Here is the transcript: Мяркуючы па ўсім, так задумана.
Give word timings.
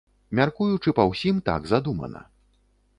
Мяркуючы 0.39 0.89
па 1.01 1.07
ўсім, 1.11 1.35
так 1.51 1.61
задумана. 1.77 2.27